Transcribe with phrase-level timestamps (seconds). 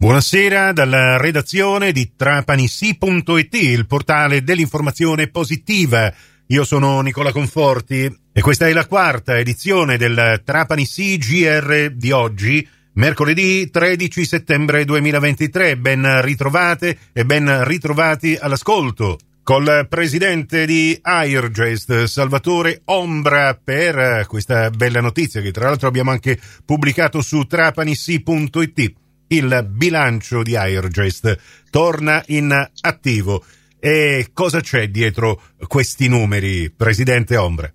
[0.00, 6.10] Buonasera dalla redazione di trapanissi.it, il portale dell'informazione positiva.
[6.46, 12.66] Io sono Nicola Conforti e questa è la quarta edizione del Trapanissi GR di oggi,
[12.94, 15.76] mercoledì 13 settembre 2023.
[15.76, 19.18] Ben ritrovate e ben ritrovati all'ascolto.
[19.42, 26.40] Col presidente di Airgest, Salvatore Ombra, per questa bella notizia che tra l'altro abbiamo anche
[26.64, 28.94] pubblicato su trapanissi.it
[29.32, 31.38] il bilancio di Airgest
[31.70, 33.44] torna in attivo.
[33.78, 37.74] E cosa c'è dietro questi numeri, Presidente Ombre?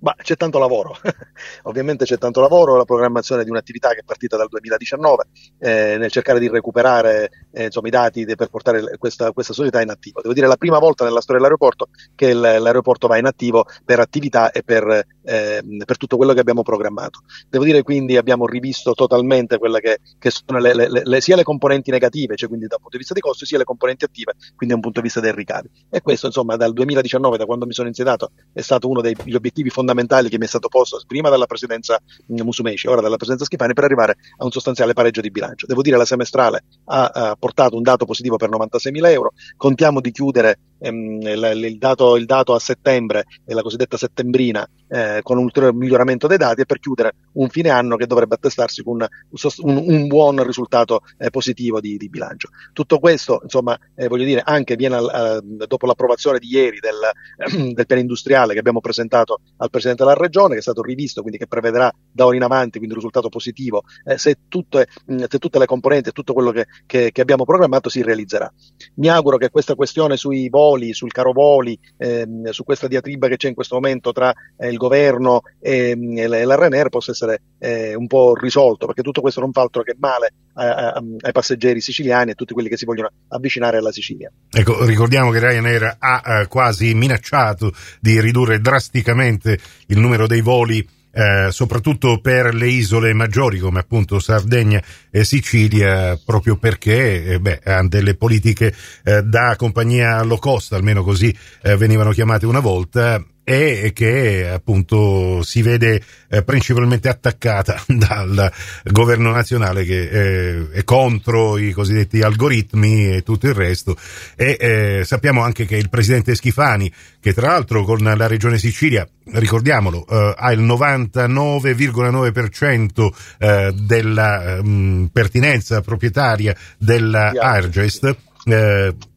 [0.00, 0.96] Ma c'è tanto lavoro,
[1.64, 5.24] ovviamente c'è tanto lavoro, la programmazione di un'attività che è partita dal 2019
[5.58, 9.80] eh, nel cercare di recuperare eh, insomma, i dati de, per portare questa, questa, società
[9.80, 10.20] in attivo.
[10.20, 13.98] Devo dire la prima volta nella storia dell'aeroporto che il, l'aeroporto va in attivo per
[13.98, 17.20] attività e per, eh, per, tutto quello che abbiamo programmato.
[17.48, 21.42] Devo dire quindi abbiamo rivisto totalmente quelle che, che sono le, le, le, sia le
[21.42, 24.68] componenti negative, cioè quindi dal punto di vista dei costi, sia le componenti attive, quindi
[24.68, 25.68] da un punto di vista dei ricavi.
[25.90, 29.70] E questo insomma dal 2019, da quando mi sono insediato, è stato uno degli obiettivi
[29.70, 33.72] fondamentali fondamentali che mi è stato posto prima dalla presidenza Musumeci, ora dalla presidenza Schifani,
[33.72, 35.66] per arrivare a un sostanziale pareggio di bilancio.
[35.66, 39.32] Devo dire che la semestrale ha, ha portato un dato positivo per 96 mila euro,
[39.56, 45.20] contiamo di chiudere ehm, il, il, dato, il, dato, a settembre, la cosiddetta settembrina, eh,
[45.22, 48.82] con un ulteriore miglioramento dei dati e per chiudere un fine anno che dovrebbe attestarsi
[48.82, 52.48] con un, un buon risultato eh, positivo di, di, bilancio.
[52.72, 57.86] Tutto questo, insomma, eh, voglio dire, anche viene al, dopo l'approvazione di ieri del, del,
[57.86, 61.46] piano industriale che abbiamo presentato al Presidente della Regione, che è stato rivisto, quindi che
[61.46, 65.66] prevederà da ora in avanti quindi un risultato positivo eh, se tutte, se, tutte, le
[65.66, 68.52] componenti e tutto quello che, che, che abbiamo programmato si realizzerà.
[68.94, 73.36] Mi auguro che questa questione sui voli sul caro voli, ehm, su questa diatriba che
[73.36, 78.06] c'è in questo momento tra eh, il governo e, e, Ryanair possa essere eh, un
[78.06, 82.34] po' risolto, perché tutto questo non fa altro che male ai passeggeri siciliani e a
[82.34, 84.30] tutti quelli che si vogliono avvicinare alla Sicilia.
[84.50, 90.86] Ecco, ricordiamo che Ryanair ha eh, quasi minacciato di ridurre drasticamente il numero dei voli
[91.10, 94.80] eh, soprattutto per le isole maggiori come appunto Sardegna
[95.10, 101.02] e Sicilia, proprio perché eh, beh, hanno delle politiche eh, da compagnia low cost, almeno
[101.02, 108.52] così eh, venivano chiamate una volta, e che appunto si vede eh, principalmente attaccata dal
[108.84, 113.96] governo nazionale che eh, è contro i cosiddetti algoritmi e tutto il resto.
[114.36, 119.08] E eh, sappiamo anche che il presidente Schifani che tra l'altro con la regione Sicilia
[119.32, 128.14] ricordiamolo ha il 99,9% eh, della mh, mm, pertinenza proprietaria della Argest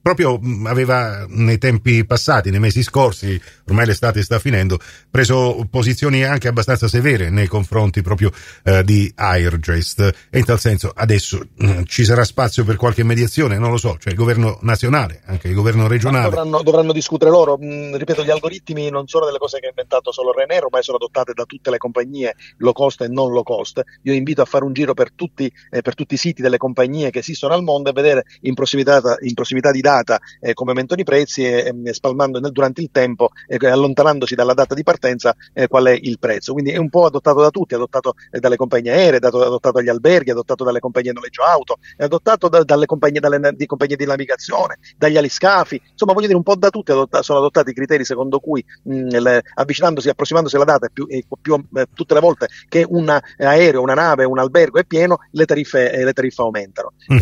[0.00, 4.78] proprio mm, aveva nei tempi passati, nei mesi scorsi, ormai l'estate sta finendo,
[5.10, 8.30] preso posizioni anche abbastanza severe nei confronti proprio
[8.64, 13.58] eh, di Airgest e in tal senso adesso mm, ci sarà spazio per qualche mediazione,
[13.58, 16.30] non lo so, cioè il governo nazionale, anche il governo regionale.
[16.30, 20.12] Dovranno, dovranno discutere loro, mm, ripeto, gli algoritmi non sono delle cose che ha inventato
[20.12, 23.82] solo René, ormai sono adottate da tutte le compagnie low cost e non low cost.
[24.02, 27.10] Io invito a fare un giro per tutti, eh, per tutti i siti delle compagnie
[27.10, 31.00] che esistono al mondo e vedere in prossimità, in prossimità di data eh, come aumentano
[31.00, 35.34] i prezzi e, e spalmando nel, durante il tempo, eh, allontanandosi dalla data di partenza,
[35.52, 36.52] eh, qual è il prezzo.
[36.52, 39.88] Quindi è un po' adottato da tutti, adottato eh, dalle compagnie aeree, dato, adottato dagli
[39.88, 44.78] alberghi, adottato dalle compagnie noleggio auto, adottato da, dalle compagnie, dalle, di compagnie di navigazione,
[44.96, 48.38] dagli aliscafi, insomma voglio dire un po' da tutti adotta, sono adottati i criteri secondo
[48.38, 51.06] cui mh, le, avvicinandosi, approssimandosi alla data più,
[51.40, 53.08] più, eh, tutte le volte che un
[53.38, 56.92] aereo, una nave, un albergo è pieno, le tariffe, eh, le tariffe aumentano.
[57.12, 57.18] Mm.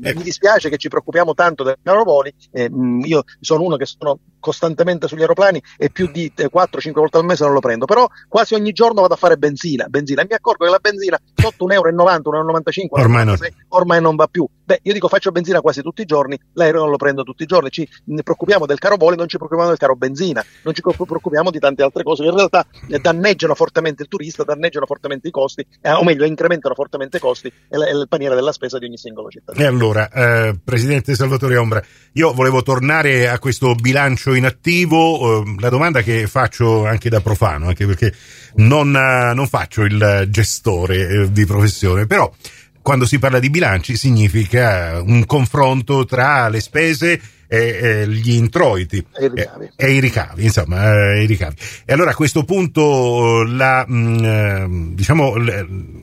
[0.00, 4.18] mi dispiace che ci preoccupiamo tanto del aerovoli, eh, mm, io sono uno che sono
[4.38, 8.54] costantemente sugli aeroplani e più di 4-5 volte al mese non lo prendo, però quasi
[8.54, 10.22] ogni giorno vado a fare benzina, benzina.
[10.22, 13.36] E mi accorgo che la benzina sotto 1,90 euro, 1,95 euro, ormai, non...
[13.68, 14.48] ormai non va più.
[14.66, 17.46] Beh, io dico faccio benzina quasi tutti i giorni, l'aereo non lo prendo tutti i
[17.46, 20.82] giorni, ci ne preoccupiamo del caro voli, non ci preoccupiamo del caro benzina, non ci
[20.82, 25.28] preoccupiamo di tante altre cose che in realtà eh, danneggiano fortemente il turista, danneggiano fortemente
[25.28, 28.50] i costi, eh, o meglio, incrementano fortemente i costi e, la, e il paniere della
[28.50, 29.64] spesa di ogni singolo cittadino.
[29.64, 31.80] E allora, eh, Presidente Salvatore Ombra,
[32.14, 37.20] io volevo tornare a questo bilancio in attivo, eh, la domanda che faccio anche da
[37.20, 38.14] profano, anche perché
[38.56, 42.32] non, eh, non faccio il gestore eh, di professione, però
[42.82, 49.04] quando si parla di bilanci significa un confronto tra le spese e, e gli introiti
[49.12, 51.56] e i ricavi, e, i ricavi insomma, i ricavi.
[51.84, 55.34] E allora a questo punto la, mh, mm, diciamo,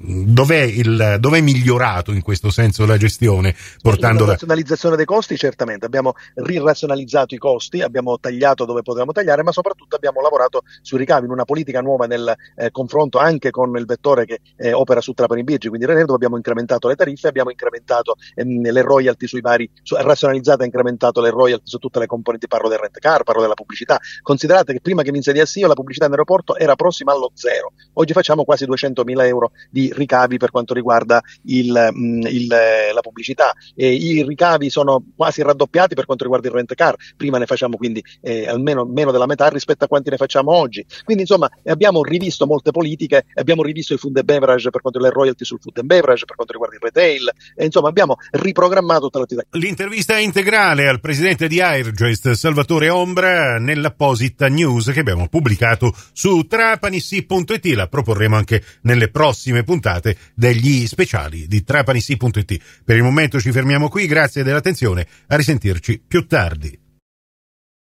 [0.04, 3.56] dov'è, il, dov'è migliorato in questo senso la gestione?
[3.81, 5.86] Portando la razionalizzazione dei costi, certamente.
[5.86, 11.25] Abbiamo rirazionalizzato i costi, abbiamo tagliato dove potevamo tagliare, ma soprattutto abbiamo lavorato sui ricavi
[11.25, 15.13] in una politica nuova nel eh, confronto anche con il vettore che eh, opera su
[15.13, 19.69] Trapani Birgi, quindi Renedo abbiamo incrementato le tariffe, abbiamo incrementato ehm, le royalty sui vari,
[19.81, 23.41] su, razionalizzato e incrementato le royalty su tutte le componenti, parlo del rent car, parlo
[23.41, 24.00] della pubblicità.
[24.21, 27.74] Considerate che prima che mi insediassi io la pubblicità in aeroporto era prossima allo zero,
[27.94, 33.53] oggi facciamo quasi 200.000 euro di ricavi per quanto riguarda il, mh, il, la pubblicità.
[33.75, 37.77] E I ricavi sono quasi raddoppiati per quanto riguarda il rent car, prima ne facciamo
[37.77, 40.86] quindi eh, almeno meno della metà rispetto a quanti ne facciamo oggi.
[41.03, 45.01] Quindi insomma abbiamo rivisto molte politiche, abbiamo rivisto il food and beverage per quanto riguarda
[45.03, 49.01] le royalty sul food and beverage, per quanto riguarda il retail, e insomma abbiamo riprogrammato
[49.01, 49.47] tutta l'attività.
[49.51, 57.66] L'intervista integrale al presidente di Airgest, Salvatore Ombra, nell'apposita news che abbiamo pubblicato su trapanissi.it,
[57.75, 62.84] la proporremo anche nelle prossime puntate degli speciali di trapanissi.it.
[62.84, 66.82] Per il momento ci fermiamo qui, grazie dell'attenzione, a risentirci più tardi.